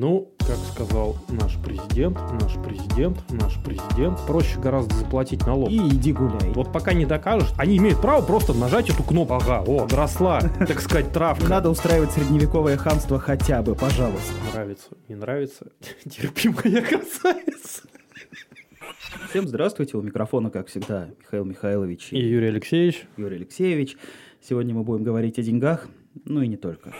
[0.00, 5.68] Ну, как сказал наш президент, наш президент, наш президент, проще гораздо заплатить налог.
[5.68, 6.54] И иди гуляй.
[6.54, 9.34] Вот пока не докажешь, они имеют право просто нажать эту кнопку.
[9.34, 11.46] Ага, о, росла, так сказать, травка.
[11.48, 14.32] Надо устраивать средневековое хамство хотя бы, пожалуйста.
[14.54, 15.66] Нравится, не нравится,
[16.10, 17.82] терпимая красавица.
[19.28, 23.06] Всем здравствуйте, у микрофона, как всегда, Михаил Михайлович И Юрий Алексеевич.
[23.18, 23.98] Юрий Алексеевич.
[24.40, 25.88] Сегодня мы будем говорить о деньгах,
[26.24, 26.94] ну и не только.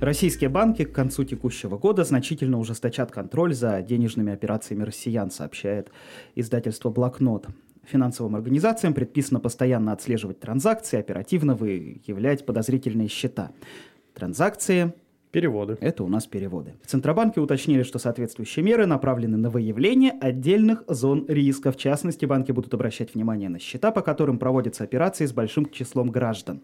[0.00, 5.90] Российские банки к концу текущего года значительно ужесточат контроль за денежными операциями россиян, сообщает
[6.36, 7.48] издательство «Блокнот».
[7.84, 13.50] Финансовым организациям предписано постоянно отслеживать транзакции, оперативно выявлять подозрительные счета.
[14.14, 14.92] Транзакции
[15.32, 15.76] Переводы.
[15.80, 16.74] это у нас переводы.
[16.82, 21.72] В Центробанке уточнили, что соответствующие меры направлены на выявление отдельных зон риска.
[21.72, 26.10] В частности, банки будут обращать внимание на счета, по которым проводятся операции с большим числом
[26.10, 26.62] граждан.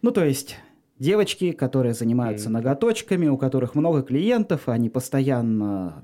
[0.00, 0.56] Ну, то есть
[0.98, 2.54] девочки, которые занимаются Мгм.
[2.54, 6.02] ноготочками, у которых много клиентов, они постоянно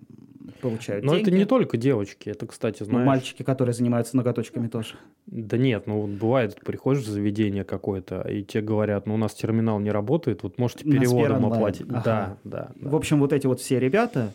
[0.60, 1.28] получают Но деньги.
[1.28, 3.06] это не только девочки, это, кстати, Ну, знаешь...
[3.06, 4.94] мальчики, которые занимаются ноготочками тоже.
[5.26, 9.34] Да нет, ну вот бывает, приходишь в заведение какое-то, и тебе говорят, ну у нас
[9.34, 11.86] терминал не работает, вот можете переводом оплатить.
[11.88, 12.02] Ага.
[12.04, 12.70] Да, да.
[12.76, 12.88] да.
[12.90, 14.32] В общем, вот эти вот все ребята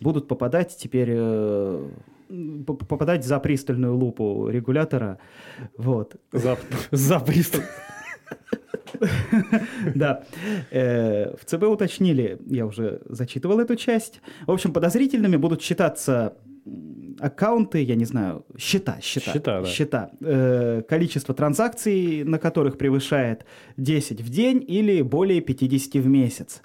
[0.00, 1.88] будут попадать теперь э,
[2.66, 5.18] попадать за пристальную лупу регулятора.
[5.76, 6.16] Вот.
[6.32, 6.56] За,
[6.90, 7.62] за приступ.
[9.94, 10.24] Да.
[10.70, 14.20] Э, В ЦБ уточнили, я уже зачитывал эту часть.
[14.46, 16.36] В общем, подозрительными будут считаться
[17.18, 19.32] аккаунты, я не знаю, счета, счета.
[19.32, 19.66] Счета, да.
[19.66, 20.10] счета.
[20.20, 23.44] Э, Количество транзакций, на которых превышает
[23.76, 26.62] 10 в день или более 50 в месяц.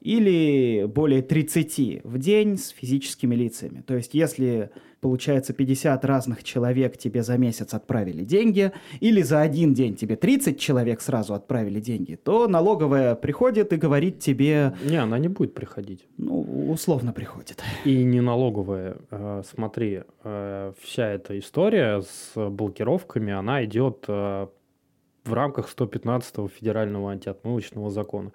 [0.00, 3.82] Или более 30 в день с физическими лицами.
[3.86, 4.70] То есть, если,
[5.02, 10.58] получается, 50 разных человек тебе за месяц отправили деньги, или за один день тебе 30
[10.58, 16.06] человек сразу отправили деньги, то налоговая приходит и говорит тебе, Не, она не будет приходить.
[16.16, 17.62] ну, условно приходит.
[17.84, 18.96] И не налоговая.
[19.10, 24.46] Э, Смотри, э, вся эта история с блокировками, она идет э,
[25.24, 28.30] в рамках 115 федерального антиотмывочного закона.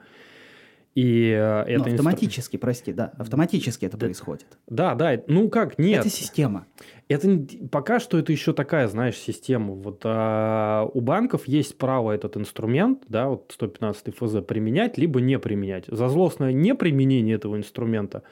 [0.98, 4.06] И э, Ну, это инстру- автоматически, прости, да, автоматически это Да.
[4.08, 4.48] происходит.
[4.66, 6.00] Да, да, ну как, нет.
[6.00, 6.66] Это система.
[7.08, 7.40] Это
[7.72, 9.76] пока что это еще такая, знаешь, система.
[9.76, 15.38] Вот а, у банков есть право этот инструмент, да, вот 115 ФЗ применять, либо не
[15.38, 15.86] применять.
[15.88, 18.24] За злостное неприменение этого инструмента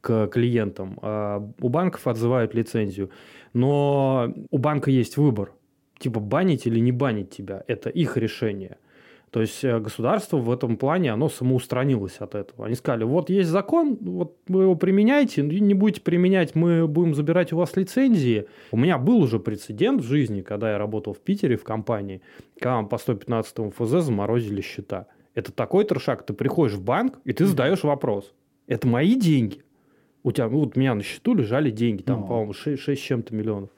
[0.00, 3.10] к клиентам а, у банков отзывают лицензию.
[3.52, 5.52] Но у банка есть выбор.
[5.98, 7.64] Типа банить или не банить тебя.
[7.66, 8.78] Это их решение.
[9.34, 12.66] То есть э, государство в этом плане, оно самоустранилось от этого.
[12.66, 17.52] Они сказали, вот есть закон, вот вы его применяете, не будете применять, мы будем забирать
[17.52, 18.46] у вас лицензии.
[18.70, 22.20] У меня был уже прецедент в жизни, когда я работал в Питере в компании,
[22.60, 25.08] когда по 115 ФЗ заморозили счета.
[25.34, 28.32] Это такой трешак, ты приходишь в банк, и ты задаешь вопрос.
[28.68, 29.64] Это мои деньги?
[30.22, 32.26] У тебя, ну, вот у меня на счету лежали деньги, там, Ну.
[32.28, 33.70] по-моему, 6, с чем-то миллионов.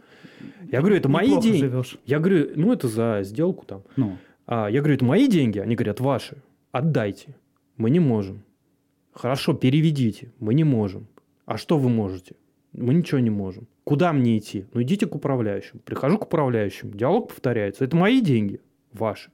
[0.71, 1.61] Я говорю, это мои деньги.
[1.61, 1.97] живешь.
[2.05, 3.83] Я говорю, ну, это за сделку там.
[3.97, 4.19] Ну,
[4.49, 5.59] я говорю, это мои деньги?
[5.59, 6.43] Они говорят, ваши.
[6.73, 7.37] Отдайте.
[7.77, 8.45] Мы не можем.
[9.12, 10.33] Хорошо, переведите.
[10.39, 11.09] Мы не можем.
[11.47, 12.37] А что вы можете?
[12.73, 13.67] Мы ничего не можем.
[13.85, 14.67] Куда мне идти?
[14.73, 15.81] Ну, идите к управляющему.
[15.81, 16.93] Прихожу к управляющему.
[16.93, 17.85] Диалог повторяется.
[17.85, 18.61] Это мои деньги.
[18.93, 19.31] Ваши.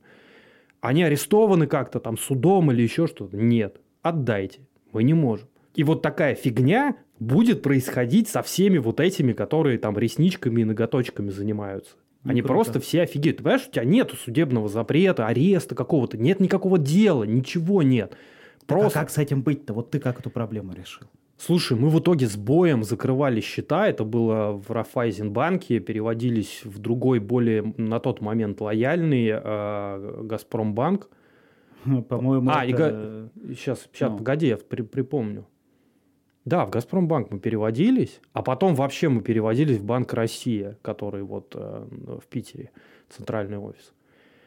[0.80, 3.36] Они арестованы как-то там судом или еще что-то?
[3.36, 3.80] Нет.
[4.02, 4.60] Отдайте.
[4.92, 5.48] Мы не можем.
[5.74, 11.30] И вот такая фигня будет происходить со всеми вот этими, которые там ресничками и ноготочками
[11.30, 11.96] занимаются.
[12.24, 12.54] Ну, Они круто.
[12.54, 13.38] просто все офигеют.
[13.38, 18.16] Ты понимаешь, у тебя нету судебного запрета, ареста какого-то, нет никакого дела, ничего нет.
[18.66, 19.74] Просто, а как с этим быть-то?
[19.74, 21.06] Вот ты как эту проблему решил?
[21.38, 27.18] слушай, мы в итоге с боем закрывали счета, это было в Рафайзенбанке, переводились в другой,
[27.18, 31.08] более на тот момент лояльный э, Газпромбанк.
[32.08, 33.28] По-моему, А, и это...
[33.48, 34.18] Сейчас, сейчас, Ну.
[34.18, 35.44] погоди, я при- припомню.
[36.44, 41.54] Да, в Газпромбанк мы переводились, а потом вообще мы переводились в Банк Россия, который вот
[41.54, 41.86] э,
[42.20, 42.70] в Питере,
[43.08, 43.92] центральный офис.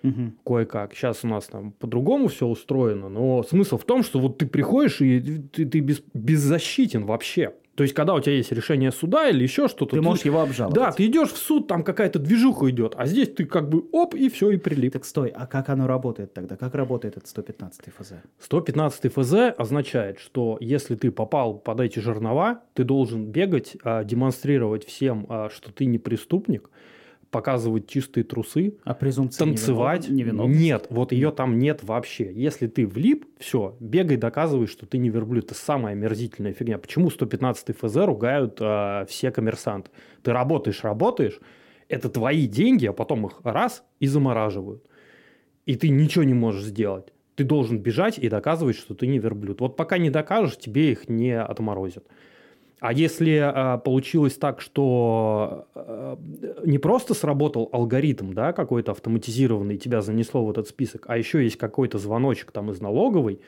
[0.04, 0.38] Мгм.
[0.46, 0.94] Кое-как.
[0.94, 5.02] Сейчас у нас там по-другому все устроено, но смысл в том, что вот ты приходишь
[5.02, 5.20] и
[5.52, 7.54] ты, ты без- беззащитен вообще.
[7.76, 9.96] То есть, когда у тебя есть решение суда или еще что-то...
[9.96, 10.76] Ты можешь его обжаловать.
[10.76, 14.16] Да, ты идешь в суд, там какая-то движуха идет, а здесь ты как бы оп,
[14.16, 14.94] и все, и прилип.
[14.94, 16.56] Так стой, а как оно работает тогда?
[16.56, 18.14] Как работает этот 115 ФЗ?
[18.40, 24.86] 115 ФЗ означает, что если ты попал под эти жернова, ты должен бегать, а, демонстрировать
[24.86, 26.70] всем, а, что ты не преступник,
[27.32, 30.08] показывать чистые трусы, А танцевать.
[30.08, 30.62] невинов- невиновности?
[30.62, 32.32] Нет, вот ее там нет вообще.
[32.34, 35.46] Если ты влип, все, бегай, доказывай, что ты не верблюд.
[35.46, 36.78] Это самая омерзительная фигня.
[36.78, 39.92] Почему 115 ФЗ ругают а, все коммерсанты?
[40.24, 41.40] Ты работаешь, работаешь,
[41.88, 44.84] Это твои деньги, а потом их раз и замораживают.
[45.68, 47.14] И ты ничего не можешь сделать.
[47.36, 49.60] Ты должен бежать и доказывать, что ты не верблюд.
[49.62, 52.06] Вот пока не докажешь, тебе их не отморозят.
[52.86, 56.18] А если э, получилось так, что э,
[56.66, 61.58] не просто сработал алгоритм, да, какой-то автоматизированный, тебя занесло в этот список, а еще есть
[61.58, 63.42] какой-то звоночек там из налоговой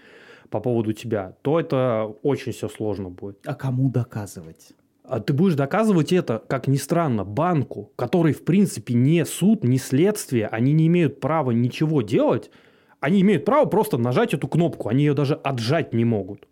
[0.49, 3.37] по поводу тебя, то это очень все сложно будет.
[3.45, 4.69] А кому доказывать?
[5.03, 9.77] А ты будешь доказывать это, как ни странно, банку, который, в принципе, не суд, не
[9.77, 12.49] следствие, они не имеют права ничего делать,
[13.01, 16.47] они имеют право просто нажать эту кнопку, они ее даже отжать не могут.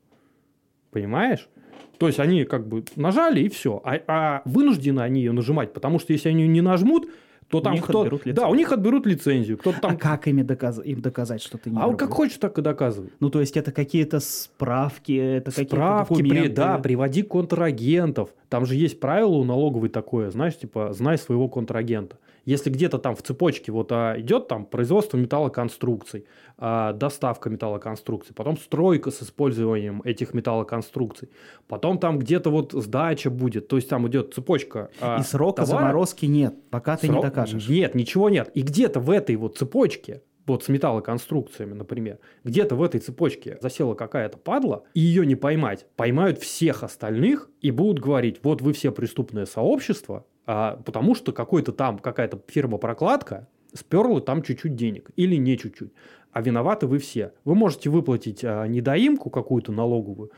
[0.92, 1.50] Понимаешь?
[1.98, 3.82] То есть они как бы нажали и все.
[3.84, 7.10] А, а вынуждены они ее нажимать, потому что если они ее не нажмут,
[7.50, 8.10] то там кто...
[8.26, 9.58] Да, у них отберут лицензию.
[9.58, 9.92] Кто там...
[9.92, 10.80] А как ими доказ...
[10.84, 13.12] им доказать, что ты не А как хочешь, так и доказывай.
[13.20, 16.48] Ну, то есть это какие-то справки, это какие-то Справки, при...
[16.48, 18.30] да, приводи контрагентов.
[18.50, 22.18] Там же есть правило у налоговой такое, знаешь, типа, знай своего контрагента.
[22.46, 26.26] Если где-то там в цепочке вот а, идет там производство металлоконструкций,
[26.58, 31.30] а, доставка металлоконструкций, потом стройка с использованием этих металлоконструкций,
[31.68, 35.86] потом там где-то вот сдача будет, то есть там идет цепочка а, И срока товара.
[35.86, 37.70] заморозки нет, пока ты не докажешь.
[37.70, 38.50] Нет, ничего нет.
[38.54, 43.96] И где-то в этой вот цепочке вот с металлоконструкциями, например, где-то в этой цепочке засела
[43.96, 48.92] какая-то падла, и ее не поймать, поймают всех остальных и будут говорить, вот вы все
[48.92, 55.58] преступное сообщество, а, потому что какой-то там, какая-то фирма-прокладка сперла там чуть-чуть денег или не
[55.58, 55.92] чуть-чуть,
[56.32, 57.34] а виноваты вы все.
[57.44, 60.32] Вы можете выплатить а, недоимку какую-то налоговую,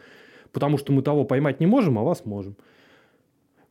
[0.54, 2.56] потому что мы того поймать не можем, а вас можем.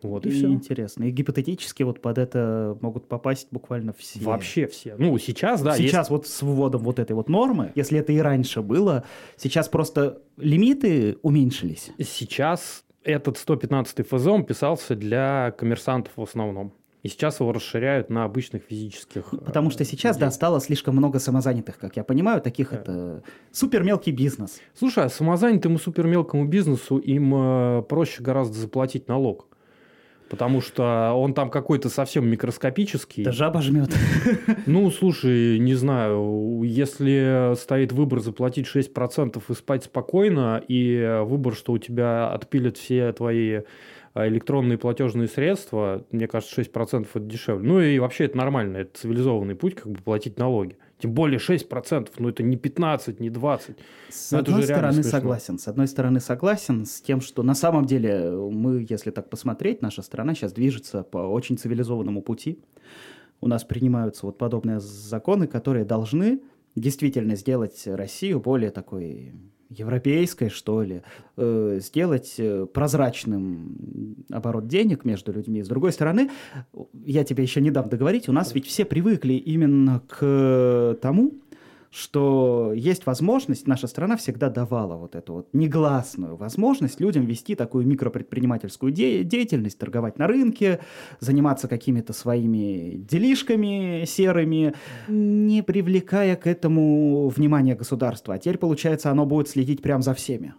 [0.03, 0.49] Вот и, и все.
[0.49, 1.05] Интересно.
[1.05, 4.21] И гипотетически вот под это могут попасть буквально все.
[4.21, 4.95] Вообще все.
[4.99, 5.77] Ну, сейчас, да.
[5.77, 6.11] Сейчас есть...
[6.11, 9.05] вот с вводом вот этой вот нормы, если это и раньше было,
[9.37, 11.91] сейчас просто лимиты уменьшились.
[11.99, 16.73] Сейчас этот 115 ФЗ он писался для коммерсантов в основном.
[17.03, 19.31] И сейчас его расширяют на обычных физических.
[19.31, 20.27] Ну, потому что сейчас, людей.
[20.27, 22.77] да, стало слишком много самозанятых, как я понимаю, таких да.
[22.79, 23.23] это
[23.53, 24.61] супер мелкий бизнес.
[24.75, 29.47] Слушай, а самозанятому супер мелкому бизнесу им э, проще гораздо заплатить налог.
[30.29, 33.25] Потому что он там какой-то совсем микроскопический.
[33.25, 33.91] Да жаба жмет.
[34.67, 41.73] Ну, слушай, не знаю, если стоит выбор заплатить 6% и спать спокойно, и выбор, что
[41.73, 43.61] у тебя отпилят все твои
[44.17, 47.69] а, электронные платежные средства, мне кажется, 6% это дешевле.
[47.69, 50.79] Ну и вообще это нормально, это цивилизованный путь, как бы платить налоги.
[50.99, 53.77] Тем более 6%, ну это не 15, не 20.
[54.09, 55.59] С ну, одной стороны согласен.
[55.59, 60.01] С одной стороны согласен с тем, что на самом деле мы, если так посмотреть, наша
[60.01, 62.61] страна сейчас движется по очень цивилизованному пути.
[63.43, 66.41] У нас принимаются вот подобные законы, которые должны
[66.75, 69.35] действительно сделать Россию более такой
[69.69, 71.03] европейской, что ли,
[71.37, 75.63] э, сделать э, прозрачным оборот денег между людьми.
[75.63, 76.31] С другой стороны,
[77.05, 81.35] я тебе еще не дам договорить, у нас ведь все привыкли именно к тому,
[81.97, 87.87] что есть возможность, наша страна всегда давала вот эту вот негласную возможность людям вести такую
[87.87, 90.81] микропредпринимательскую де- деятельность, торговать на рынке,
[91.21, 94.75] заниматься какими-то своими делишками серыми,
[95.09, 98.35] не привлекая к этому внимания государства.
[98.35, 100.53] А теперь, получается, оно будет следить прямо за всеми.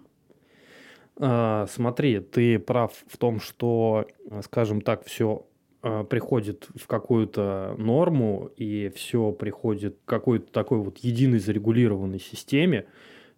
[1.19, 4.07] А, смотри, ты прав в том, что,
[4.42, 5.45] скажем так, все
[5.81, 12.87] приходит в какую-то норму, и все приходит к какой-то такой вот единой зарегулированной системе,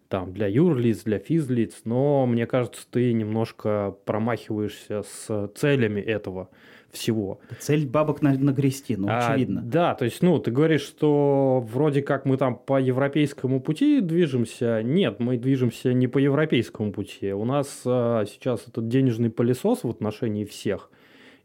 [0.08, 6.48] там, для юрлиц, для физлиц, но мне кажется, ты немножко промахиваешься с целями этого
[6.90, 7.38] всего.
[7.60, 9.62] Цель бабок на, нагрести, ну, а, очевидно.
[9.64, 14.82] Да, то есть, ну, ты говоришь, что вроде как мы там по европейскому пути движемся.
[14.82, 17.32] Нет, мы движемся не по европейскому пути.
[17.32, 20.90] У нас а, сейчас этот денежный пылесос в отношении всех–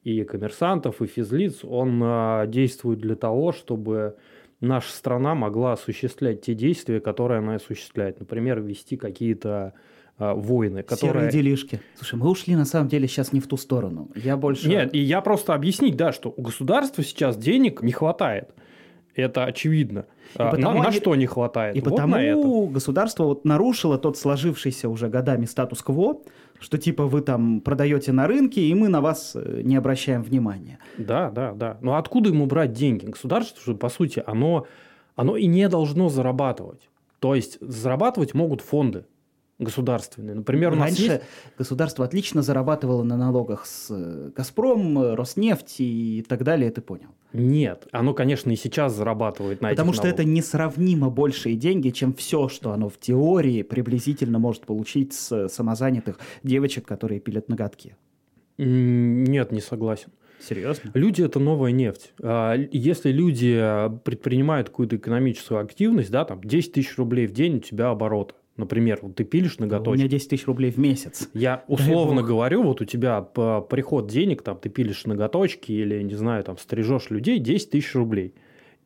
[0.05, 4.15] и коммерсантов, и физлиц, он а, действует для того, чтобы
[4.61, 8.19] наша страна могла осуществлять те действия, которые она осуществляет.
[8.19, 9.73] Например, вести какие-то
[10.19, 11.13] а, войны, которые...
[11.13, 11.81] Серые делишки.
[11.95, 14.11] Слушай, мы ушли на самом деле сейчас не в ту сторону.
[14.13, 14.69] Я больше...
[14.69, 18.53] Нет, и я просто объяснить, да, что у государства сейчас денег не хватает.
[19.15, 20.05] Это очевидно.
[20.35, 20.97] И а, потому на, они...
[20.97, 21.75] что не хватает?
[21.75, 26.21] И вот потому государство вот нарушило тот сложившийся уже годами статус-кво,
[26.59, 30.79] что типа вы там продаете на рынке, и мы на вас э, не обращаем внимания.
[30.97, 31.77] Да, да, да.
[31.81, 33.05] Но откуда ему брать деньги?
[33.05, 34.67] Государство же, по сути, оно,
[35.15, 36.89] оно и не должно зарабатывать.
[37.19, 39.05] То есть зарабатывать могут фонды
[39.57, 40.35] государственные.
[40.35, 41.21] Например, у нас Раньше есть...
[41.57, 47.09] государство отлично зарабатывало на налогах с э, «Газпром», «Роснефть» и так далее, ты понял?
[47.31, 50.19] Нет, оно, конечно, и сейчас зарабатывает на Потому что налогах.
[50.19, 56.19] это несравнимо большие деньги, чем все, что оно в теории приблизительно может получить с самозанятых
[56.43, 57.95] девочек, которые пилят ноготки.
[58.57, 60.11] Нет, не согласен.
[60.39, 60.91] Серьезно?
[60.93, 62.13] Люди– это новая нефть.
[62.21, 63.55] А, Если люди
[64.03, 68.35] предпринимают какую-то экономическую активность, да, там 10 тысяч рублей в день у тебя оборота.
[68.57, 70.07] Например, вот ты пилишь У меня ноготочки.
[70.07, 71.29] 10 тысяч рублей в месяц.
[71.33, 76.15] Я условно говорю, вот у тебя по- приход денег, там ты пилишь ноготочки или, не
[76.15, 78.33] знаю, там стрижешь людей 10 тысяч рублей.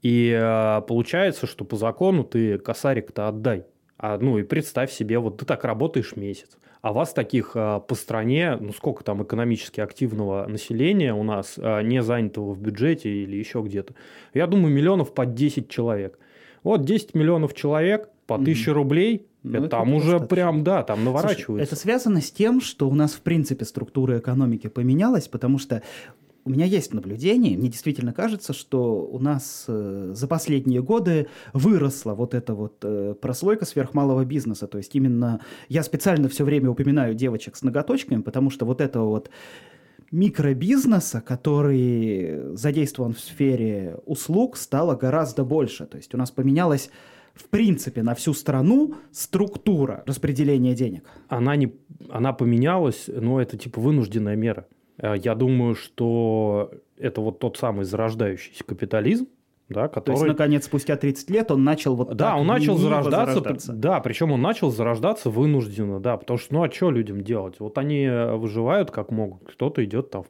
[0.01, 3.65] И э, получается, что по закону ты косарик-то отдай.
[3.97, 6.57] А, ну и представь себе, вот ты так работаешь месяц.
[6.81, 11.81] А вас таких э, по стране, ну сколько там экономически активного населения у нас, э,
[11.83, 13.93] не занятого в бюджете или еще где-то.
[14.33, 16.17] Я думаю, миллионов по 10 человек.
[16.63, 18.43] Вот 10 миллионов человек по Мгм.
[18.45, 20.27] 1000 рублей, Ну, это там уже достаточно.
[20.27, 21.63] прям, да, там Слушай, наворачивается.
[21.73, 25.81] это связано с тем, что у нас, в принципе, структура экономики поменялась, потому что
[26.45, 32.15] у меня есть наблюдение, мне действительно кажется, что у нас э, за последние годы выросла
[32.15, 34.67] вот эта вот э, прослойка сверхмалого бизнеса.
[34.67, 39.05] То есть именно я специально все время упоминаю девочек с ноготочками, потому что вот этого
[39.09, 39.29] вот
[40.11, 45.85] микробизнеса, который задействован в сфере услуг, стало гораздо больше.
[45.85, 46.89] То есть у нас поменялась
[47.33, 51.03] в принципе на всю страну структура распределения денег.
[51.27, 51.73] она не,
[52.09, 54.67] она поменялась, но это типа вынужденная мера.
[54.97, 59.27] Э, Я думаю, что это вот тот самый зарождающийся капитализм,
[59.69, 60.15] да, То который...
[60.15, 63.73] есть, наконец, спустя 30 лет он начал вот да, так он начал зарождаться, зарождаться.
[63.73, 67.59] да, причем он начал зарождаться вынужденно, да, потому что, ну, а что людям делать?
[67.59, 70.27] Вот они э, выживают как могут, кто-то идет там в,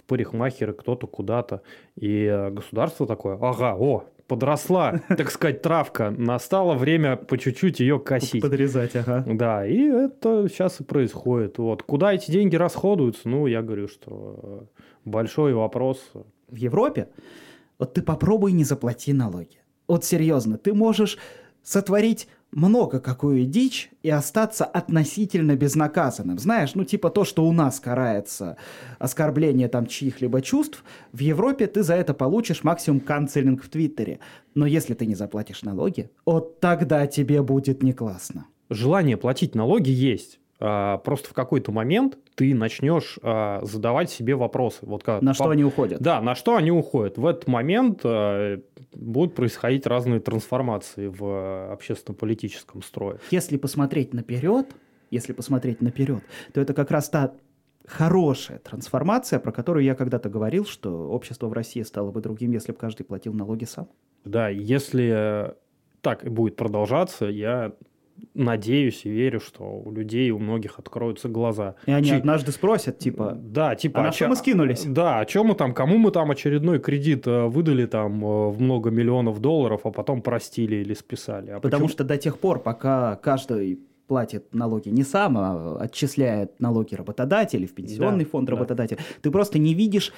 [0.00, 1.60] в парикмахеры, кто-то куда-то,
[1.94, 7.98] и э, государство такое, ага, о, подросла, так сказать, травка, настало время по чуть-чуть ее
[7.98, 8.40] косить.
[8.40, 9.24] Подрезать, ага.
[9.26, 11.58] Да, и это сейчас и происходит.
[11.58, 11.82] Вот.
[11.82, 16.12] Куда эти деньги расходуются, ну, я говорю, что э, большой вопрос.
[16.46, 17.08] В Европе
[17.78, 19.58] вот ты попробуй не заплати налоги.
[19.88, 21.18] Вот серьезно, ты можешь
[21.64, 26.38] сотворить много какую дичь и остаться относительно безнаказанным.
[26.38, 28.56] Знаешь, ну типа то, что у нас карается
[28.98, 34.20] оскорбление там чьих-либо чувств, в Европе ты за это получишь максимум канцелинг в Твиттере.
[34.54, 38.46] Но если ты не заплатишь налоги, вот тогда тебе будет не классно.
[38.68, 40.40] Желание платить налоги есть.
[40.60, 44.78] А, Просто в какой-то момент ты начнешь а, задавать себе вопросы.
[44.80, 46.00] Вот как, На что по- они уходят?
[46.00, 47.18] Да, на что они уходят.
[47.18, 48.58] В этот момент а,
[48.94, 53.18] будут происходить разные трансформации в а, общественно-политическом строе.
[53.30, 54.74] Если посмотреть наперед,
[55.10, 56.22] если посмотреть наперед,
[56.54, 57.34] то это как раз та
[57.86, 62.72] хорошая трансформация, про которую я когда-то говорил, что общество в России стало бы другим, если
[62.72, 63.86] бы каждый платил налоги сам.
[64.24, 65.52] Да, если э,
[66.00, 67.72] так и будет продолжаться, я
[68.34, 71.74] надеюсь и верю, что у людей, у многих откроются глаза.
[71.86, 74.00] И они Чи- однажды спросят, типа, Да, типа...
[74.00, 74.84] а на а что мы скинулись?
[74.84, 78.60] Да, о чем мы там, кому мы там очередной кредит э, выдали там э, в
[78.60, 81.50] много миллионов долларов, а потом простили или списали.
[81.50, 86.58] А Потому почему- что до тех пор, пока каждый платит налоги не сам, а отчисляет
[86.60, 88.86] налоги работодатель, в пенсионный Да, фонд да.
[89.22, 90.12] ты просто не видишь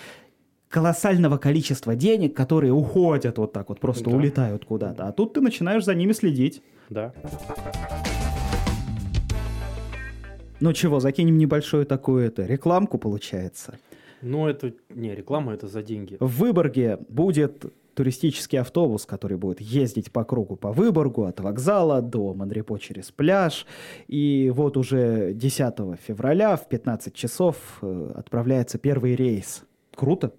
[0.71, 4.17] колоссального количества денег, которые уходят вот так вот, просто Да.
[4.17, 5.07] улетают куда-то.
[5.07, 6.63] А тут ты начинаешь за ними следить.
[6.93, 7.13] Да.
[10.61, 13.79] Ну чего, закинем небольшую такую это рекламку, получается.
[14.21, 16.17] Но это не реклама, это за деньги.
[16.21, 22.33] В Выборге будет туристический автобус, который будет ездить по кругу по Выборгу, от вокзала до
[22.35, 23.67] Мандрепо через пляж.
[24.07, 29.65] И вот уже 10 февраля в 15 часов э, отправляется первый рейс.
[29.95, 30.33] Круто.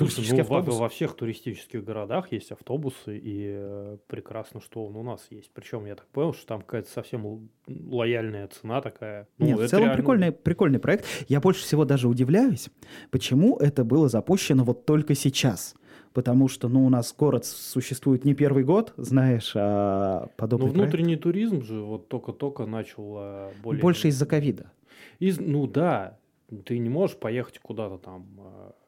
[0.00, 0.80] Слушай, Туристический ну, во, автобус.
[0.80, 5.50] во всех туристических городах есть автобусы, и э, прекрасно, что он у нас есть.
[5.52, 9.28] Причем я так понял, что там какая-то совсем лояльная цена такая.
[9.38, 11.04] Ну, Нет, в целом реально- прикольный, прикольный проект.
[11.28, 12.68] Я больше всего даже удивляюсь,
[13.10, 15.74] почему это было запущено вот только сейчас.
[16.12, 20.92] Потому что, ну, у нас город существует не первый год, знаешь, а Ну, подобный проект.
[20.92, 23.80] внутренний туризм же вот только-только начал э, более...
[23.80, 24.72] Больше из-за ковида.
[25.20, 26.18] Из- ну да,
[26.64, 28.26] ты не можешь поехать куда-то там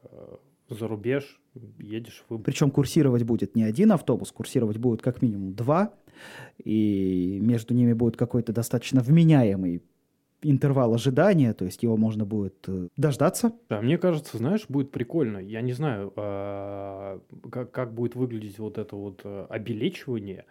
[0.03, 0.35] э,
[0.73, 1.39] за рубеж,
[1.79, 5.93] едешь в Причем курсировать будет не один автобус, курсировать будет как минимум два,
[6.63, 9.81] и между ними будет какой-то достаточно вменяемый
[10.43, 13.53] интервал ожидания, то есть его можно будет э, дождаться.
[13.69, 15.37] Да, мне кажется, знаешь, будет прикольно.
[15.37, 20.45] Я не знаю, а, как, как будет выглядеть вот это вот э, обелечивание,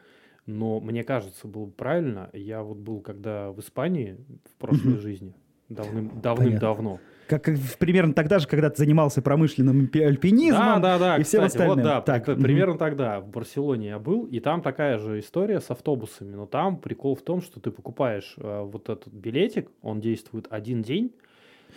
[0.46, 2.30] но мне кажется, было бы правильно.
[2.32, 5.34] Я вот был когда в Испании в прошлой жизни,
[5.68, 6.98] давным, давным-давно.
[7.38, 10.80] Как, примерно тогда же, когда ты занимался промышленным альпи- альпинизмом.
[10.82, 11.84] Да, да, да, и всем кстати, вот остальным.
[11.84, 16.34] да, Так, примерно тогда в Барселоне я был, и там такая же история с автобусами,
[16.34, 20.82] но там прикол в том, что ты покупаешь э, вот этот билетик, он действует один
[20.82, 21.12] день,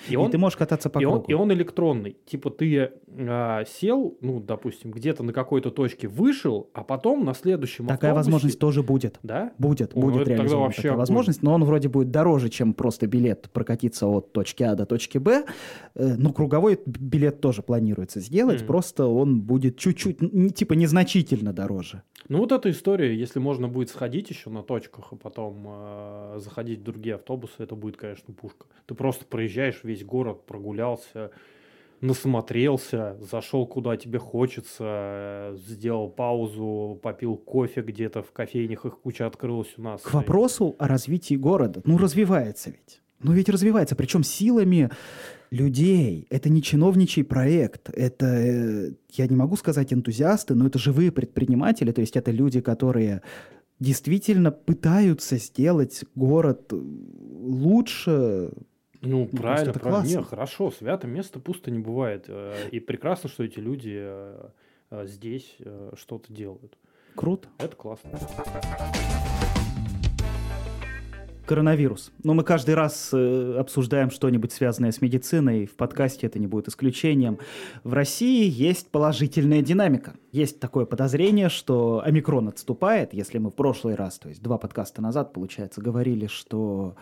[0.09, 1.19] И, и он, ты можешь кататься по и кругу.
[1.19, 2.17] Он, и он электронный.
[2.25, 7.87] Типа ты а, сел, ну, допустим, где-то на какой-то точке вышел, а потом на следующем
[7.87, 8.15] Такая автобусе...
[8.31, 9.19] возможность тоже будет.
[9.23, 9.53] Да?
[9.57, 10.99] Будет, О, будет реализована вообще такая огонь.
[11.01, 15.17] возможность, но он вроде будет дороже, чем просто билет прокатиться от точки А до точки
[15.17, 15.45] Б.
[15.95, 18.67] Э, Ну, круговой билет тоже планируется сделать, Мгм.
[18.67, 20.19] просто он будет чуть-чуть,
[20.55, 22.03] типа незначительно дороже.
[22.27, 26.79] Ну, вот эта история, если можно будет сходить еще на точках, и потом э, заходить
[26.79, 28.65] в другие автобусы, это будет, конечно, пушка.
[28.87, 31.31] Ты просто проезжаешь весь город, прогулялся,
[32.01, 39.73] насмотрелся, зашел куда тебе хочется, сделал паузу, попил кофе где-то, в кофейнях их куча открылась
[39.77, 40.01] у нас.
[40.01, 41.81] К вопросу о развитии города.
[41.85, 43.01] Ну, развивается ведь.
[43.21, 44.91] Ну, ведь развивается, причем силами
[45.49, 46.27] людей.
[46.29, 47.89] Это не чиновничий проект.
[47.89, 51.91] Это, э, я не могу сказать энтузиасты, но это живые предприниматели.
[51.91, 53.21] То есть это люди, которые
[53.79, 58.51] действительно пытаются сделать город лучше.
[59.05, 60.03] Ну, просто правильно, это правильно.
[60.07, 60.29] Не, классно.
[60.29, 62.25] хорошо, свято место пусто не бывает.
[62.27, 64.49] Э, И прекрасно, что эти люди э,
[64.91, 65.57] э, здесь
[65.95, 66.77] что-то делают.
[67.15, 67.47] Круто.
[67.59, 68.11] Это классно.
[71.45, 72.11] Коронавирус.
[72.23, 75.67] Но мы каждый раз э, обсуждаем что-нибудь связанное с медициной.
[75.67, 77.37] В подкасте это не будет исключением.
[77.83, 80.15] В России есть положительная динамика.
[80.31, 83.13] Есть такое подозрение, что омикрон отступает.
[83.13, 86.95] Если мы в прошлый раз, то есть два подкаста назад, получается, говорили, что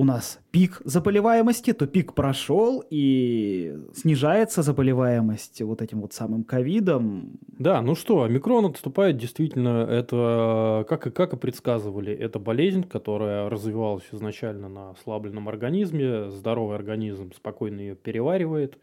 [0.00, 7.38] у нас пик заболеваемости, то пик прошел и снижается заболеваемость вот этим вот самым ковидом.
[7.58, 13.50] Да, ну что, омикрон отступает, действительно, это, как и, как и предсказывали, это болезнь, которая
[13.50, 18.78] развивалась изначально на ослабленном организме, здоровый организм спокойно ее переваривает.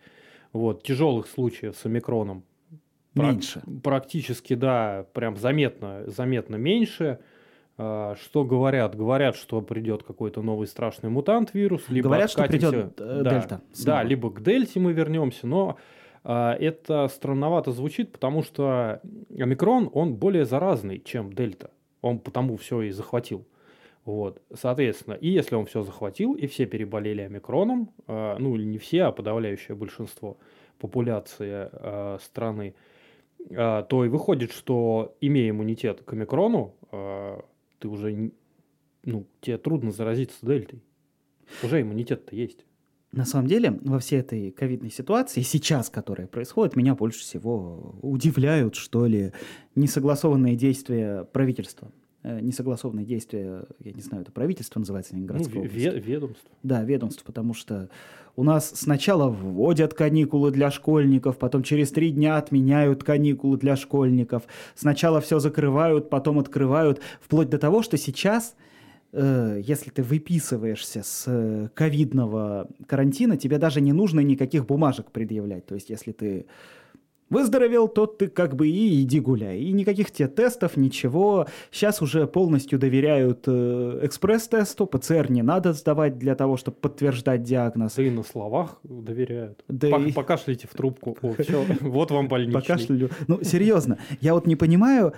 [0.54, 2.44] Вот, тяжелых случаев с омикроном
[3.16, 3.64] прак- Меньше.
[3.84, 7.18] практически, да, прям заметно, заметно меньше.
[7.78, 8.96] А, Что говорят?
[8.96, 13.30] Говорят, что придет какой-то новый страшный мутант вирус, либо Говорят, что откатимся- придет, э, да,
[13.30, 13.98] дельта снова.
[14.00, 15.78] Да, либо к дельте мы вернемся, но
[16.24, 19.00] а, это странновато звучит, потому что
[19.38, 21.70] омикрон, он более заразный, чем дельта.
[22.02, 23.46] Он потому все и захватил.
[24.06, 29.04] Вот, соответственно, и если он все захватил, и все переболели омикроном, а, ну не все,
[29.04, 30.38] а подавляющее большинство
[30.80, 31.70] популяции
[32.22, 32.76] страны,
[33.50, 36.76] то и выходит, что имея иммунитет к омикрону,
[37.80, 38.32] ты уже,
[39.04, 40.82] ну, тебе трудно заразиться дельтой.
[41.64, 42.66] Уже иммунитет-то есть.
[43.12, 48.76] На самом деле, во всей этой ковидной ситуации, сейчас, которая происходит, меня больше всего удивляют,
[48.76, 49.32] что ли,
[49.76, 51.92] несогласованные действия правительства.
[52.28, 55.78] Э, Несогласованные действия, я не знаю, это правительство называется Ну, Ленинградской области.
[55.78, 56.50] ве- ведомство.
[56.62, 57.88] Да, ведомство, потому что
[58.36, 64.44] у нас сначала вводят каникулы для школьников, потом через три дня отменяют каникулы для школьников.
[64.76, 68.56] Сначала все закрывают, потом открывают, вплоть до того, что сейчас,
[69.14, 75.66] э, если ты выписываешься с э, ковидного карантина, тебе даже не нужно никаких бумажек предъявлять.
[75.66, 76.46] То есть, если ты
[77.30, 79.60] выздоровел, то ты как бы и иди гуляй.
[79.60, 81.48] И никаких тебе тестов, ничего.
[81.72, 87.96] Сейчас уже полностью доверяют э, экспресс-тесту, ПЦР не надо сдавать для того, чтобы подтверждать диагноз.
[87.96, 89.64] Да и на словах доверяют.
[89.68, 91.18] Да Пок- и- Покашляйте в трубку.
[91.22, 91.36] О,
[91.82, 92.62] вот вам больничный.
[92.62, 93.10] Покашляю.
[93.28, 95.14] Ну, серьезно, я вот не понимаю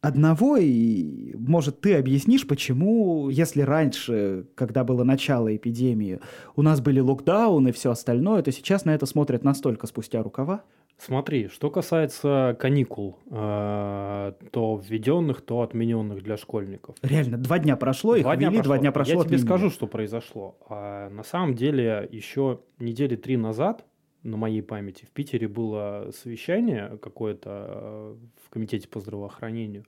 [0.00, 6.20] одного, и, может, ты объяснишь, почему, если раньше, когда было начало эпидемии,
[6.54, 10.62] у нас были локдауны и все остальное, то сейчас на это смотрят настолько спустя рукава?
[10.98, 16.96] Смотри, что касается каникул, э, то введенных, то отмененных для школьников.
[17.02, 19.14] Реально, два дня прошло, их ввели, два дня прошло.
[19.14, 19.46] Я тебе отменили.
[19.46, 20.56] скажу, что произошло.
[20.68, 23.84] А, на самом деле, еще недели три назад,
[24.24, 29.84] на моей памяти, в Питере было совещание какое-то э, в комитете по здравоохранению,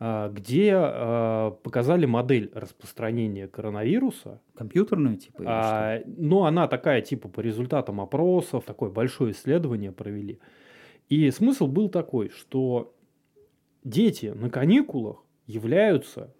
[0.00, 5.42] где э, показали модель распространения коронавируса Компьютерную, типа?
[5.46, 10.40] а, ну, она такая, типа, по результатам опросов, такое большое исследование провели.
[11.08, 12.94] И смысл был такой, что
[13.84, 16.34] дети на каникулах являются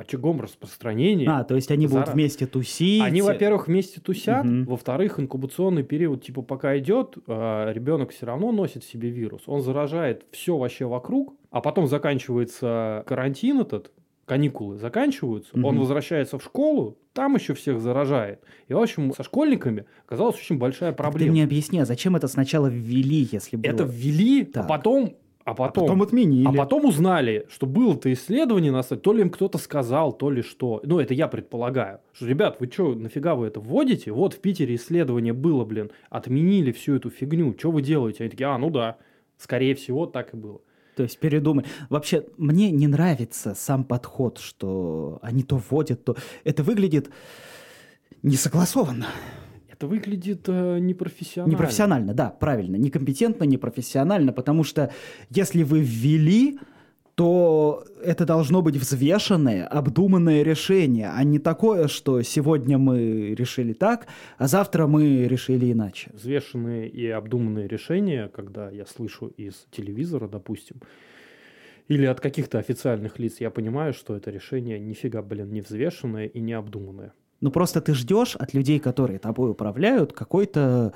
[0.00, 1.28] очагом распространения.
[1.28, 3.02] А, то есть они будут Зара- вместе тусить.
[3.02, 4.64] Они, во-первых, вместе тусят, Мгм.
[4.64, 9.42] во-вторых, инкубационный период, типа, пока идет, ребенок все равно носит в себе вирус.
[9.46, 13.92] Он заражает все вообще вокруг, а потом заканчивается карантин этот,
[14.24, 15.78] каникулы заканчиваются, он Мгм.
[15.80, 18.40] возвращается в школу, там еще всех заражает.
[18.68, 21.32] И, в общем, со школьниками оказалась очень большая Так Ты проблема.
[21.32, 23.70] мне объясни, а зачем это сначала ввели, если было?
[23.72, 24.64] Это ввели, Так.
[24.64, 25.14] а потом...
[25.50, 26.46] А А потом, потом отменили.
[26.46, 30.42] а потом узнали, что было-то исследование на сайте, то ли им кто-то сказал, то ли
[30.42, 30.80] что.
[30.84, 32.00] Ну, это я предполагаю.
[32.12, 34.12] Что, ребят, вы что, нафига вы это вводите?
[34.12, 37.54] Вот в Питере исследование было, блин, отменили всю эту фигню.
[37.58, 38.24] Что вы делаете?
[38.24, 38.96] Они такие, а, ну да,
[39.38, 40.60] скорее всего, так и было.
[40.96, 41.64] То есть передумай.
[41.88, 46.16] Вообще, мне не нравится сам подход, что они то вводят, то...
[46.44, 47.10] Это выглядит
[48.22, 49.06] несогласованно.
[49.80, 51.52] Это выглядит э, непрофессионально.
[51.52, 52.76] Непрофессионально, да, правильно.
[52.76, 54.92] Некомпетентно, непрофессионально, потому что
[55.30, 56.58] если вы ввели
[57.14, 64.06] то это должно быть взвешенное, обдуманное решение, а не такое, что сегодня мы решили так,
[64.38, 66.10] а завтра мы решили иначе.
[66.14, 70.76] Взвешенные и обдуманные решения, когда я слышу из телевизора, допустим,
[71.88, 76.40] или от каких-то официальных лиц, я понимаю, что это решение нифига, блин, не взвешенное и
[76.40, 77.12] не обдуманное.
[77.40, 80.92] Ну просто ты ждешь от людей, которые тобой управляют, какой-то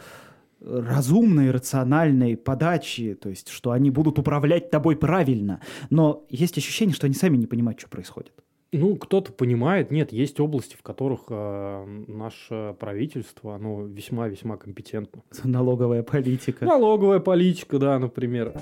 [0.61, 5.61] разумной, рациональной подачи, то есть, что они будут управлять тобой правильно.
[5.91, 8.33] Но есть ощущение, что они сами не понимают, что происходит.
[8.73, 9.93] Ну, кто-то понимает.
[9.93, 15.23] Нет, есть области, в которых э, наше правительство, оно весьма-весьма компетентно.
[15.45, 16.65] Налоговая политика.
[16.65, 18.53] Налоговая политика, да, например.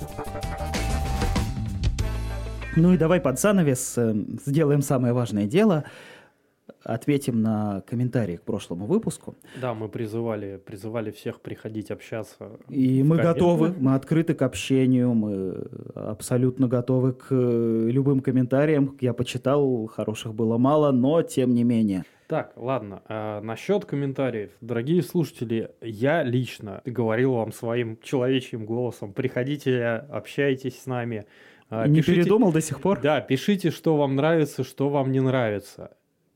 [2.76, 4.14] Ну и давай под занавес э,
[4.44, 5.84] сделаем самое важное дело–
[6.84, 9.36] ответим на комментарии к прошлому выпуску.
[9.60, 12.58] Да, мы призывали, призывали всех приходить общаться.
[12.68, 18.96] И мы готовы, мы открыты к общению, мы абсолютно готовы к э, любым комментариям.
[19.00, 22.04] Я почитал, хороших было мало, но тем не менее.
[22.32, 24.52] Так, ладно, а насчет комментариев.
[24.62, 31.26] Дорогие слушатели, я лично говорил вам своим человечьим голосом, приходите, общайтесь с нами.
[31.68, 33.00] А, не пишите, передумал до сих пор?
[33.02, 35.90] Да, пишите, что вам нравится, что вам не нравится.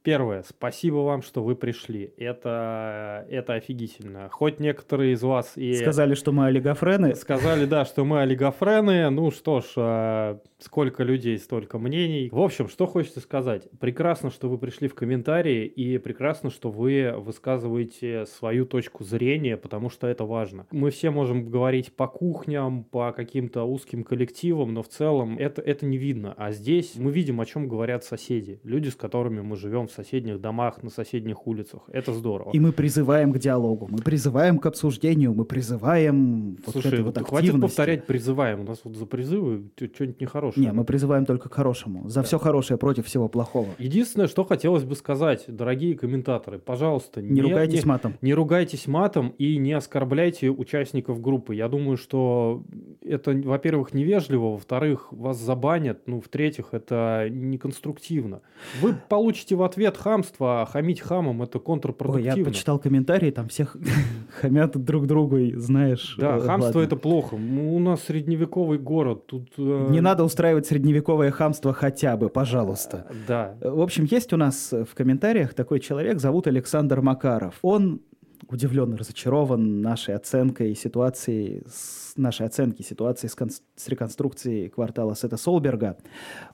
[0.07, 2.14] Первое, спасибо вам, что вы пришли.
[2.16, 4.29] Это, это офигительно.
[4.31, 5.75] Хоть некоторые из вас и...
[5.75, 7.16] Сказали, что мы олигофрены.
[7.16, 9.11] Сказали, да, что мы олигофрены.
[9.11, 12.29] Ну что ж, а, сколько людей, столько мнений.
[12.33, 13.69] В общем, что хочется сказать.
[13.79, 19.90] Прекрасно, что вы пришли в комментарии, и прекрасно, что вы высказываете свою точку зрения, потому
[19.90, 20.66] что это важно.
[20.71, 25.87] Мы все можем говорить по кухням, по каким-то узким коллективам, но в целом это, это
[25.87, 26.35] не видно.
[26.37, 28.61] А здесь мы видим, о чем говорят соседи.
[28.62, 31.83] Люди, с которыми мы живем в соседних домах, на соседних улицах.
[31.92, 32.51] Это здорово.
[32.53, 37.29] И мы призываем к диалогу, мы призываем к обсуждению, мы призываем Слушай, вот этой вот
[37.29, 38.61] хватит повторять призываем.
[38.61, 40.45] У нас вот за призывы что-нибудь нехорошее.
[40.56, 42.09] Не, мы призываем только к хорошему.
[42.09, 42.22] За да.
[42.22, 43.68] все хорошее против всего плохого.
[43.78, 48.14] Единственное, что хотелось бы сказать, дорогие комментаторы, пожалуйста, не, не ругайтесь не, матом.
[48.20, 51.54] Не ругайтесь матом и не оскорбляйте участников группы.
[51.54, 52.62] Я думаю, что
[53.02, 58.40] это, во-первых, невежливо, во-вторых, вас забанят, ну, в-третьих, это неконструктивно.
[58.80, 62.32] Вы получите в ответ хамства, а хамить хамом это контрпродуктивно.
[62.32, 63.76] Ой, я почитал комментарии, там всех
[64.40, 66.16] хамят друг другу, знаешь.
[66.18, 67.35] Да, э, хамство это плохо.
[67.35, 69.48] У нас средневековый город, тут...
[69.59, 73.07] Э, Не надо устраивать средневековое хамство хотя бы, пожалуйста.
[73.27, 73.57] Да.
[73.62, 77.55] В общем, есть у нас в комментариях такой человек, зовут Александр Макаров.
[77.62, 78.03] Он
[78.51, 85.14] удивлен и разочарован нашей оценкой ситуации, с нашей оценки ситуации с, кон- с реконструкцией квартала
[85.14, 85.96] Сета Солберга.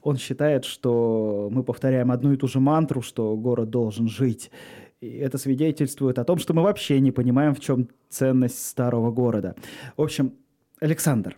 [0.00, 4.52] Он считает, что мы повторяем одну и ту же мантру, что город должен жить.
[5.00, 9.56] И это свидетельствует о том, что мы вообще не понимаем, в чем ценность старого города.
[9.96, 10.34] В общем,
[10.80, 11.36] Александр,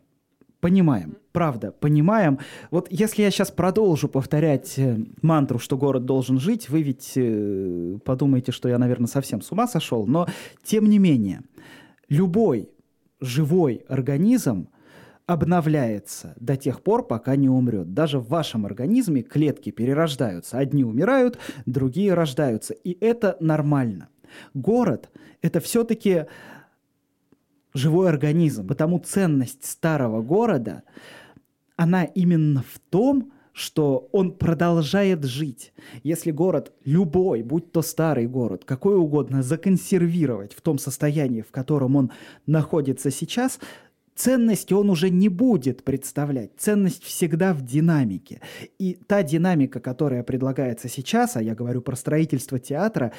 [0.64, 2.38] понимаем, правда, понимаем.
[2.70, 7.98] Вот если я сейчас продолжу повторять э, мантру, что город должен жить, вы ведь э,
[8.02, 10.26] подумаете, что я, наверное, совсем с ума сошел, но
[10.62, 11.42] тем не менее,
[12.08, 12.70] любой
[13.20, 14.68] живой организм
[15.26, 17.92] обновляется до тех пор, пока не умрет.
[17.92, 20.56] Даже в вашем организме клетки перерождаются.
[20.56, 22.72] Одни умирают, другие рождаются.
[22.72, 24.08] И это нормально.
[24.54, 25.10] Город—
[25.42, 26.24] это все-таки
[27.74, 28.66] живой организм.
[28.66, 30.84] Потому ценность старого города,
[31.76, 35.72] она именно в том, что он продолжает жить.
[36.02, 41.94] Если город любой, будь то старый город, какой угодно, законсервировать в том состоянии, в котором
[41.94, 42.10] он
[42.46, 43.60] находится сейчас,
[44.16, 46.50] ценности он уже не будет представлять.
[46.56, 48.40] Ценность всегда в динамике.
[48.80, 53.12] И та динамика, которая предлагается сейчас, а я говорю про строительство театра,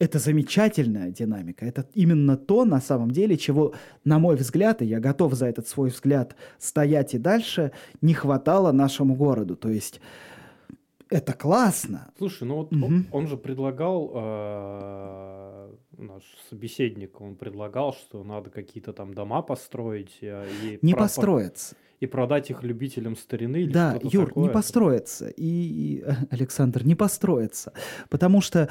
[0.00, 1.66] это замечательная динамика.
[1.66, 5.68] Это именно то, на самом деле, чего, на мой взгляд, и я готов за этот
[5.68, 9.56] свой взгляд стоять и дальше, не хватало нашему городу.
[9.56, 10.00] То есть
[11.10, 12.12] это классно.
[12.16, 12.86] Слушай, ну вот угу.
[12.86, 20.16] он, он же предлагал, э, наш собеседник, он предлагал, что надо какие-то там дома построить.
[20.22, 21.76] Э, и не про- построятся.
[22.00, 23.58] И продать их любителям старины.
[23.58, 24.44] Или да, Юр, такое.
[24.44, 25.28] не построится.
[25.28, 27.74] И, и, Александр, не построится.
[28.08, 28.70] Потому что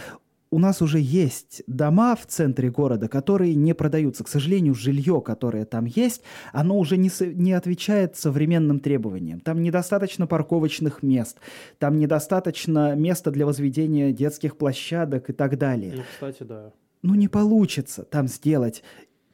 [0.52, 4.24] у нас уже есть дома в центре города, которые не продаются.
[4.24, 9.40] К сожалению, жилье, которое там есть, оно уже не, не отвечает современным требованиям.
[9.40, 11.38] Там недостаточно парковочных мест,
[11.78, 15.94] там недостаточно места для возведения детских площадок и так далее.
[15.98, 16.72] Ну, кстати, да.
[17.02, 18.84] Ну, не получится там сделать.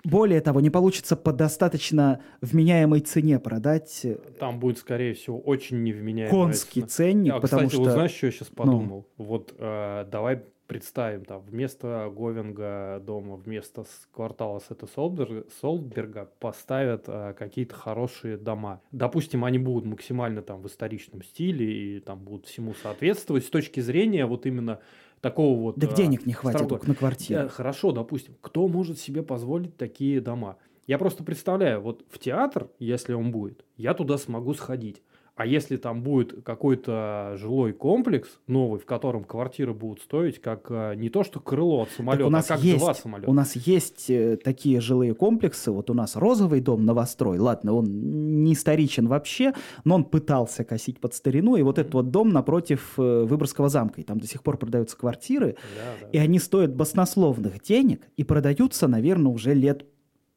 [0.03, 4.01] Более того, не получится по достаточно вменяемой цене продать.
[4.03, 7.91] Э, там будет, скорее всего, очень невменяемый конский ценник, а, потому кстати, что.
[7.91, 8.55] знаешь, что я сейчас ну.
[8.55, 9.07] подумал?
[9.17, 9.25] Ну.
[9.25, 17.75] Вот э, давай представим, там, вместо Говинга дома, вместо квартала Сета Солдберга поставят а, какие-то
[17.75, 18.81] хорошие дома.
[18.91, 23.79] Допустим, они будут максимально там в историчном стиле и там будут всему соответствовать с точки
[23.79, 24.79] зрения вот именно
[25.21, 25.77] такого вот...
[25.77, 27.43] Да а, денег не хватит только на квартиру.
[27.43, 28.35] Да, хорошо, допустим.
[28.41, 30.57] Кто может себе позволить такие дома?
[30.87, 35.01] Я просто представляю, вот в театр, если он будет, я туда смогу сходить.
[35.35, 40.93] А если там будет какой-то жилой комплекс новый, в котором квартиры будут стоить как э,
[40.95, 43.29] не то что крыло от самолета, у нас а как есть, два самолета.
[43.29, 45.71] У нас есть э, такие жилые комплексы.
[45.71, 47.37] Вот у нас розовый дом новострой.
[47.37, 51.57] Ладно, он не историчен вообще, но он пытался косить под старину.
[51.57, 53.99] И вот этот вот дом напротив э, Выборгского замка.
[53.99, 55.57] И там до сих пор продаются квартиры.
[55.75, 56.09] Да, да.
[56.13, 59.85] И они стоят баснословных денег и продаются, наверное, уже лет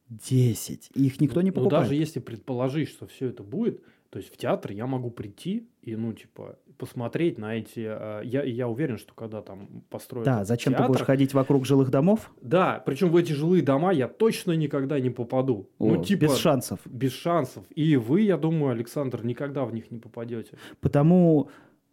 [0.09, 0.91] 10.
[0.95, 1.73] И их никто не покупает.
[1.73, 5.69] Ну, даже если предположить, что все это будет, то есть в театр я могу прийти
[5.83, 7.81] и, ну, типа, посмотреть на эти...
[7.81, 11.67] Э, я, я уверен, что когда там построят Да, зачем театр, ты будешь ходить вокруг
[11.67, 12.31] жилых домов?
[12.41, 15.69] Да, причем в эти жилые дома я точно никогда не попаду.
[15.79, 16.23] О, ну, типа...
[16.23, 16.81] Без шансов.
[16.87, 17.65] Без шансов.
[17.75, 20.57] И вы, я думаю, Александр, никогда в них не попадете.
[20.81, 21.51] Потому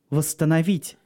[0.09, 0.97] восстановить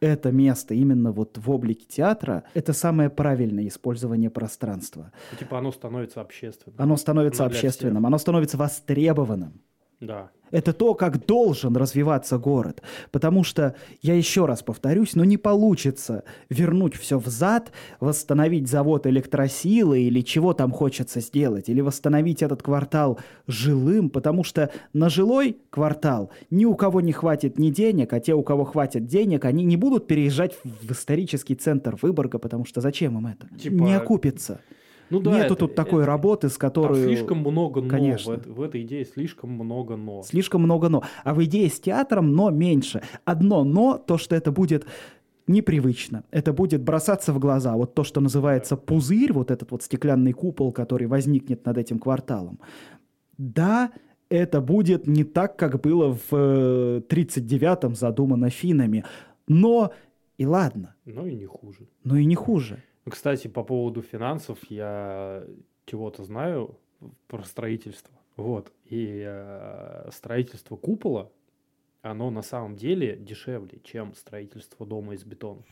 [0.00, 5.12] это место именно вот в облике театра, это самое правильное использование пространства.
[5.32, 6.76] Ну, типа оно становится общественным.
[6.78, 8.06] Оно становится общественным, всех.
[8.06, 9.60] оно становится востребованным.
[10.06, 10.30] Да.
[10.54, 12.80] Это то, как должен развиваться город.
[13.10, 20.02] Потому что, я еще раз повторюсь, но не получится вернуть все взад, восстановить завод электросилы
[20.02, 26.30] или чего там хочется сделать, или восстановить этот квартал жилым, потому что на жилой квартал
[26.50, 29.76] ни у кого не хватит ни денег, а те, у кого хватит денег, они не
[29.76, 33.48] будут переезжать в исторический центр Выборга, потому что зачем им это?
[33.58, 33.82] Типа...
[33.82, 34.60] Не окупится.
[35.14, 37.04] Ну, да, Нету это, тут такой это, работы, с которой...
[37.04, 37.88] слишком много «но».
[37.88, 38.36] Конечно.
[38.36, 40.22] В, в этой идее слишком много «но».
[40.24, 41.04] Слишком много «но».
[41.22, 43.02] А в идее с театром «но» меньше.
[43.24, 44.86] Одно «но»— то, что это будет
[45.46, 46.24] непривычно.
[46.32, 47.74] Это будет бросаться в глаза.
[47.74, 52.58] Вот то, что называется пузырь, вот этот вот стеклянный купол, который возникнет над этим кварталом.
[53.38, 53.92] Да,
[54.30, 59.04] это будет не так, как было в 39-м э, задумано финами.
[59.46, 59.92] Но
[60.38, 60.96] и ладно.
[61.04, 61.88] Но и не хуже.
[62.02, 62.82] Но и не хуже.
[63.08, 65.44] Кстати, по поводу финансов я
[65.86, 66.78] чего-то знаю
[67.26, 68.14] про строительство.
[68.36, 68.72] Вот.
[68.86, 71.30] И э, строительство купола,
[72.02, 75.62] оно на самом деле дешевле, чем строительство дома из бетона.